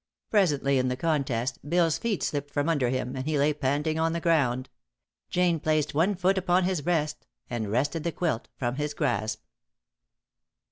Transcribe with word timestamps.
Presently 0.31 0.79
in 0.79 0.87
the 0.87 0.95
contest, 0.95 1.59
Bill's 1.69 1.99
feet 1.99 2.23
slipped 2.23 2.49
from 2.51 2.67
under 2.69 2.89
him, 2.89 3.15
and 3.15 3.27
he 3.27 3.37
lay 3.37 3.53
panting 3.53 3.99
on 3.99 4.13
the 4.13 4.19
ground. 4.19 4.67
Jane 5.29 5.59
placed 5.59 5.93
one 5.93 6.15
foot 6.15 6.39
upon 6.39 6.63
his 6.63 6.81
breast 6.81 7.27
and 7.51 7.69
wrested 7.69 8.03
the 8.03 8.11
quilt 8.11 8.47
from 8.57 8.77
his 8.77 8.95
grasp. 8.95 9.43